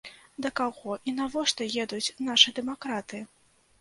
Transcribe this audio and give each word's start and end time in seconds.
Да 0.45 0.49
каго 0.59 0.95
і 1.11 1.13
навошта 1.19 1.67
едуць 1.85 2.13
нашы 2.31 2.55
дэмакраты? 2.61 3.25